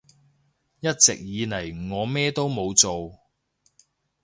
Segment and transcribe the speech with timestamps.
[0.79, 3.19] 一直以嚟我咩都冇做